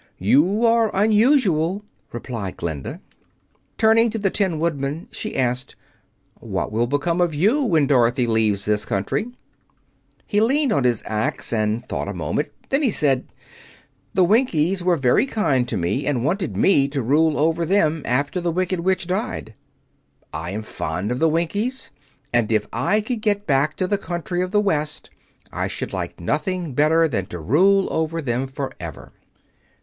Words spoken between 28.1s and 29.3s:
them forever."